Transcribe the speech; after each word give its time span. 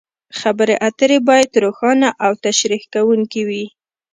خبرې 0.39 0.75
اترې 0.87 1.17
باید 1.27 1.59
روښانه 1.63 2.09
او 2.25 2.31
تشریح 2.45 2.83
کوونکې 2.93 3.41
وي. 3.47 3.65